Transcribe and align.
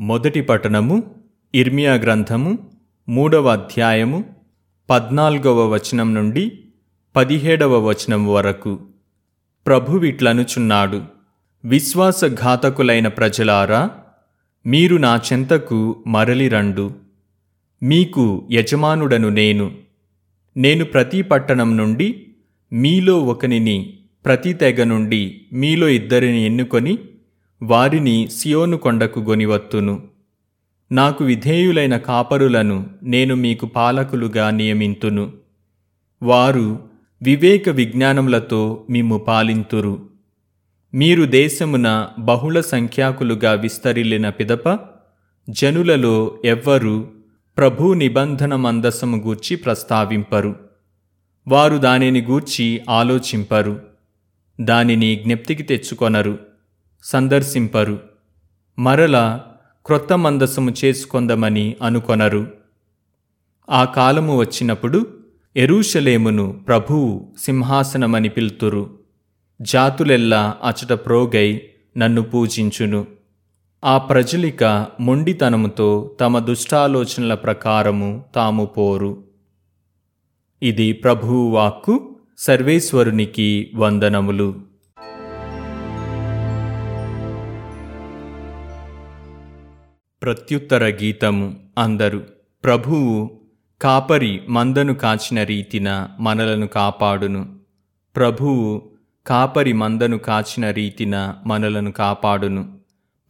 మొదటి 0.00 0.40
పట్టణము 0.40 1.14
ఇర్మియా 1.54 1.94
గ్రంథము 1.94 2.58
మూడవ 3.08 3.48
అధ్యాయము 3.48 4.24
పద్నాల్గవ 4.90 5.66
వచనం 5.66 6.14
నుండి 6.14 6.52
పదిహేడవ 7.16 7.88
వచనం 7.88 8.28
వరకు. 8.28 8.78
ప్రభువిట్లనుచున్నాడు 9.66 11.02
విశ్వాసఘాతకులైన 11.64 13.08
ప్రజలారా 13.08 13.90
మీరు 14.66 14.96
నా 14.96 15.20
చెంతకు 15.32 16.04
మరలిరండు. 16.06 16.92
మీకు 17.82 18.48
యజమానుడను 18.52 19.28
నేను. 19.28 19.72
నేను 20.56 20.84
ప్రతి 20.84 21.22
పట్టణం 21.22 21.76
నుండి 21.76 22.26
మీలో 22.72 23.18
ఒకనిని 23.18 23.98
ప్రతి 24.24 24.52
తెగ 24.52 24.84
నుండి 24.84 25.40
మీలో 25.52 25.88
ఇద్దరిని 25.88 26.42
ఎన్నుకొని 26.42 26.98
వారిని 27.62 28.28
సియోను 28.28 28.76
కొండకు 28.76 29.20
గొనివత్తును. 29.20 30.02
నాకు 30.92 31.24
విధేయులైన 31.24 31.96
కాపరులను 31.96 32.86
నేను 33.02 33.34
మీకు 33.34 33.66
పాలకులుగా 33.66 34.50
నియమింతును. 34.50 35.32
వారు 36.22 36.88
వివేక 37.22 37.68
విజ్ఞానములతో 37.68 38.86
మిమ్ము 38.90 39.18
పాలింతురు. 39.18 40.08
మీరు 40.94 41.24
దేశమున 41.24 42.08
బహుళ 42.18 42.60
సంఖ్యాకులుగా 42.60 43.52
విస్తరిల్లిన 43.52 44.28
పిదప 44.28 44.78
జనులలో 45.50 46.38
ఎవ్వరు 46.44 47.10
ప్రభు 47.58 47.92
నిబంధన 47.92 48.56
మందసము 48.56 49.16
గూర్చి 49.16 49.56
ప్రస్తావింపరు. 49.56 50.56
వారు 51.48 51.76
దానిని 51.76 52.22
గూర్చి 52.22 52.80
ఆలోచింపరు. 52.90 53.80
దానిని 54.60 55.16
జ్ఞప్తికి 55.16 55.62
తెచ్చుకొనరు. 55.62 56.55
సందర్శింపరు. 57.06 58.00
మరల 58.78 59.40
క్రొత్త 59.86 60.12
మందసము 60.12 60.74
చేసుకొందమని 60.84 61.76
అనుకొనరు. 61.82 62.52
ఆ 63.70 63.84
కాలము 63.84 64.38
వచ్చినప్పుడు 64.38 65.06
ఎరూషలేమును 65.56 66.64
ప్రభువు 66.68 67.34
సింహాసనమని 67.38 68.28
పిలుతురు. 68.28 68.98
జాతులెల్లా 69.62 70.54
అచట 70.64 70.92
ప్రోగై 70.92 71.62
నన్ను 71.96 72.22
పూజించును. 72.22 73.06
ఆ 73.84 73.98
ప్రజలిక 73.98 74.86
మొండితనముతో 75.00 76.16
తమ 76.20 76.38
దుష్టాలోచనల 76.38 77.34
ప్రకారము 77.34 78.24
తాము 78.34 78.64
పోరు. 78.64 79.24
ఇది 80.62 80.92
ప్రభువు 80.92 81.50
వాక్కు 81.50 82.16
సర్వేశ్వరునికి 82.38 83.70
వందనములు. 83.74 84.75
ప్రత్యుత్తర 90.26 90.84
గీతము 90.84 91.54
అందరు. 91.78 92.26
ప్రభువు 92.64 93.40
కాపరి 93.82 94.40
మందను 94.48 94.94
కాచిన 94.94 95.42
రీతిన 95.42 96.08
మనలను 96.20 96.66
కాపాడును. 96.66 97.56
ప్రభువు 98.16 98.90
కాపరి 99.26 99.72
మందను 99.72 100.18
కాచిన 100.18 100.70
రీతిన 100.70 101.34
మనలను 101.46 101.92
కాపాడును. 101.92 102.78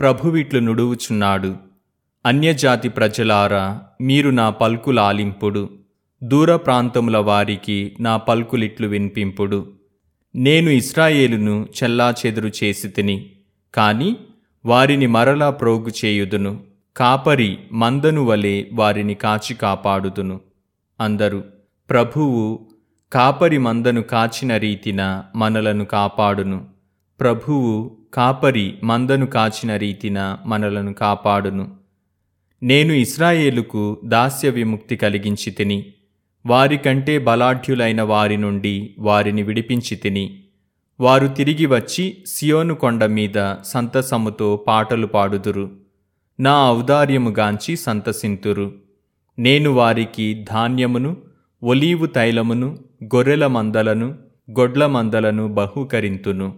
ప్రభువిట్లు 0.01 0.61
నుడువుచున్నాడు. 0.61 1.57
అన్యజాతి 2.27 2.89
ప్రజలారా 2.89 3.81
మీరు 4.01 4.31
నా 4.31 4.51
పల్కులాలింపుడు 4.51 5.71
దూర 6.25 6.57
ప్రాంతముల 6.57 7.17
వారికి 7.17 7.97
నా 8.01 8.17
పల్కులిట్లు 8.17 8.87
వినిపింపుడు. 8.87 9.73
నేను 10.37 10.71
ఇస్రాయేలును 10.71 11.69
చెల్లాచెదురు 11.83 12.51
చేసి 12.65 12.89
తిని 12.89 13.31
కాని 13.75 14.17
వారిని 14.65 15.07
మరలా 15.07 15.51
ప్రోగు 15.51 15.89
చేయుదును. 16.05 16.76
కాపరి 16.97 17.59
మందను 17.73 18.25
వలె 18.25 18.65
వారిని 18.73 19.15
కాచి 19.15 19.55
కాపాడుదును. 19.55 20.41
అందరు 21.01 21.45
ప్రభువు 21.91 22.69
కాపరి 23.13 23.59
మందను 23.59 24.03
కాచిన 24.03 24.57
రీతిన 24.57 25.23
మనలను 25.37 25.85
కాపాడును. 25.85 26.65
ప్రభువు 27.21 27.97
కాపరి 28.15 28.75
మందను 28.85 29.27
కాచిన 29.27 29.77
రీతిన 29.77 30.39
మనలను 30.47 30.95
కాపాడును. 30.95 31.77
నేను 32.63 32.93
ఇస్రాయేలుకు 32.93 34.01
దాస్య 34.05 34.51
విముక్తి 34.51 34.97
కలిగించి 34.97 35.51
తిని 35.51 35.93
వారికంటే 36.47 37.19
బలాఢ్యులైన 37.19 38.03
వారి 38.03 38.37
నుండి 38.37 38.95
వారిని 38.99 39.43
విడిపించి 39.43 39.97
తిని 39.97 40.45
వారు 41.01 41.29
తిరిగి 41.29 41.67
వచ్చి 41.67 42.25
సియోను 42.27 42.75
కొండ 42.75 43.05
మీద 43.05 43.55
సంతసముతో 43.65 44.57
పాటలు 44.57 45.07
పాడుదురు. 45.07 45.86
నా 46.41 46.73
ఔదార్యముగాంచి 46.73 47.77
సంతసింతురు. 47.77 48.73
నేను 49.39 49.71
వారికి 49.71 50.47
ధాన్యమును 50.51 51.17
ఒలీవు 51.63 52.07
తైలమును 52.07 52.79
గొర్రెల 53.05 53.47
మందలను 53.47 54.07
గొడ్ల 54.51 54.87
మందలను 54.87 55.49
బహుకరింతును. 55.49 56.55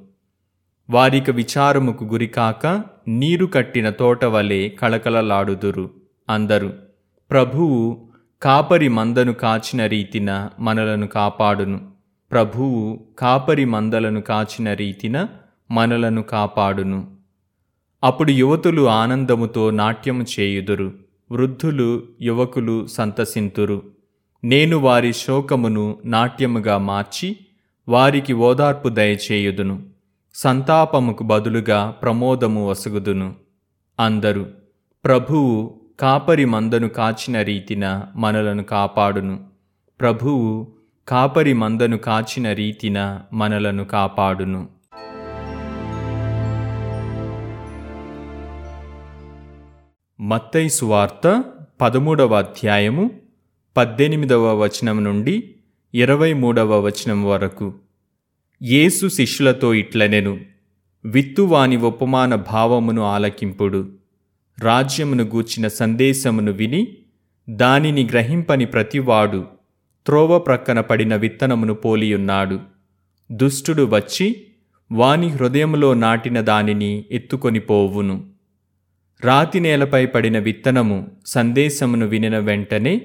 వారిక 0.91 1.31
విచారముకు 1.31 2.05
గురికాక 2.05 2.85
నీరు 3.09 3.47
కట్టిన 3.47 3.91
తోట 3.91 4.25
వలె 4.25 4.69
కళకళలాడుదురు 4.69 5.91
అందరు. 6.31 6.73
ప్రభువు 7.31 8.09
కాపరి 8.43 8.89
మందను 8.89 9.33
కాచిన 9.33 9.87
రీతిన 9.87 10.51
మనలను 10.61 11.07
కాపాడును. 11.07 11.81
ప్రభువు 12.33 13.07
కాపరి 13.19 13.65
మందలను 13.65 14.21
కాచిన 14.21 14.73
రీతిన 14.73 15.29
మనలను 15.71 16.23
కాపాడును. 16.23 17.18
అప్పుడు 18.05 18.31
యువతులు 18.31 18.89
ఆనందముతో 18.89 19.71
నాట్యము 19.71 20.25
చేయుదురు. 20.41 20.93
వృద్ధులు 21.31 22.03
యువకులు 22.21 22.87
సంతసింతురు. 22.87 23.83
నేను 24.45 24.77
వారి 24.77 25.13
శోకమును 25.13 25.99
నాట్యముగా 26.05 26.79
మార్చి 26.79 27.37
వారికి 27.89 28.33
ఓదార్పు 28.33 28.89
దయచేయుదును. 28.89 29.83
సంతాపముకు 30.35 31.25
బదులుగా 31.25 31.91
ప్రమోదము 32.03 32.71
వసుగుదును. 32.71 33.35
అందరు 34.01 34.47
ప్రభువు 35.05 35.81
కాపరి 36.01 36.45
మందను 36.45 36.89
కాచిన 36.89 37.43
రీతిన 37.43 38.05
మనలను 38.17 38.63
కాపాడును. 38.63 39.45
ప్రభువు 40.01 40.73
కాపరి 41.09 41.53
మందను 41.53 41.99
కాచిన 41.99 42.53
రీతిన 42.53 43.21
మనలను 43.33 43.85
కాపాడును. 43.85 44.78
మత్తయి 50.29 50.71
సువార్త 50.71 51.45
పదమూడవ 51.81 52.35
అధ్యాయము 52.35 53.11
పద్దెనిమిదవ 53.77 54.63
వచనం 54.63 55.05
నుండి 55.05 55.55
ఇరవై 55.95 56.33
మూడవ 56.33 56.81
వచనం 56.81 57.25
వరకు. 57.25 57.75
యేసు 58.63 59.09
శిష్యులతో 59.09 59.75
ఇట్లనెను 59.75 60.41
విత్తువాని 61.05 61.77
ఉపమాన 61.77 62.35
భావమును 62.35 63.03
ఆలకింపుడు. 63.03 63.89
రాజ్యమును 64.59 65.25
గూర్చిన 65.25 65.69
సందేశమును 65.69 66.53
విని 66.53 66.97
దానిని 67.51 68.07
గ్రహింపని 68.07 68.67
ప్రతివాడు 68.67 69.45
త్రోవ 70.07 70.39
ప్రక్కన 70.39 70.81
పడిన 70.81 71.17
విత్తనమును 71.17 71.75
పోలియున్నాడు. 71.75 72.61
దుష్టుడు 73.33 73.89
వచ్చి 73.93 74.47
వాని 74.93 75.29
హృదయములో 75.29 75.95
నాటిన 75.95 76.41
దానిని 76.41 77.05
ఎత్తుకొని 77.11 77.61
పోవును. 77.61 78.38
రాతి 79.25 79.61
నేలపై 79.61 80.07
పడిన 80.07 80.39
విత్తనము 80.39 81.07
సందేశమును 81.27 82.07
వినిన 82.07 82.39
వెంటనే 82.39 83.01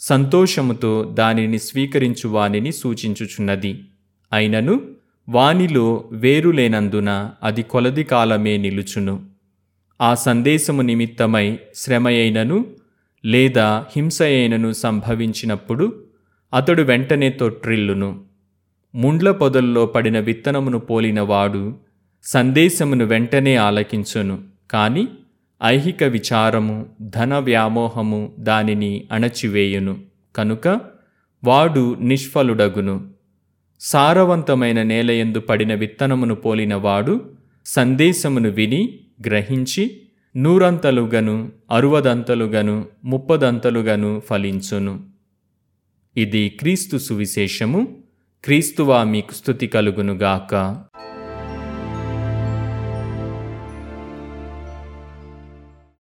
సంతోషముతో 0.00 1.10
దానిని 1.14 1.58
స్వీకరించు 1.58 2.28
వానిని 2.28 2.72
సూచించుచున్నది. 2.72 3.84
అయినను 4.32 4.80
వానిలో 5.28 6.04
వేరు 6.12 6.50
లేనందున 6.50 7.30
అది 7.42 7.62
కొలది 7.62 8.04
కాలమే 8.04 8.56
నిలుచును. 8.56 9.22
ఆ 10.00 10.14
సందేశము 10.14 10.82
నిమిత్తమై 10.82 11.58
శ్రమయైనను 11.74 12.66
లేదా 13.24 13.86
హింసయైనను 13.96 14.72
సంభవించినప్పుడు 14.72 16.02
అతడు 16.54 16.82
వెంటనే 16.82 17.30
తొట్రిల్లును. 17.30 18.24
ముండ్ల 18.94 19.30
పొదల్లో 19.30 19.86
పడిన 19.86 20.20
విత్తనమును 20.20 20.78
పోలినవాడు 20.78 21.76
సందేశమును 22.24 23.04
వెంటనే 23.04 23.56
ఆలకించును. 23.56 24.38
కానీ 24.70 25.08
ఐహిక 25.64 26.04
విచారము 26.04 26.86
ధన 27.00 27.38
వ్యామోహము 27.38 28.32
దానిని 28.38 29.04
అణచివేయును. 29.12 29.98
కనుక 30.36 30.80
వాడు 31.44 31.96
నిష్ఫలుడగును. 32.00 33.10
సారవంతమైన 33.80 34.82
నేలయందు 34.82 35.40
పడిన 35.40 35.74
విత్తనమును 35.74 36.34
పోలినవాడు 36.34 37.30
సందేశమును 37.66 38.50
విని 38.50 39.00
గ్రహించి 39.26 40.02
నూరంతలుగను 40.36 41.52
అరువదంతలుగను 41.70 42.86
ముప్పదంతలుగను 43.04 44.22
ఫలించును. 44.26 45.00
ఇది 46.16 46.48
క్రీస్తు 46.48 46.98
సువిశేషము. 46.98 47.98
క్రీస్తువా 48.44 49.04
మీకు 49.04 49.34
స్థుతి 49.34 49.66
కలుగునుగాక. 49.66 50.84